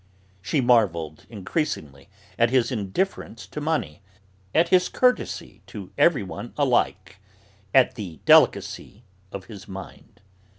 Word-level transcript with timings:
She 0.41 0.61
marvelled 0.61 1.27
increasingly 1.29 2.09
at 2.39 2.49
his 2.49 2.71
indifference 2.71 3.45
to 3.45 3.61
money, 3.61 4.01
at 4.55 4.69
his 4.69 4.89
courtesy 4.89 5.61
to 5.67 5.91
everyone 5.95 6.53
alike, 6.57 7.19
at 7.71 7.93
the 7.93 8.19
delicacy 8.25 9.03
of 9.31 9.45
his 9.45 9.67
mind. 9.67 10.19